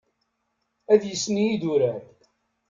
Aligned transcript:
Ad 0.93 1.01
yesni 1.09 1.45
idurar. 1.53 2.01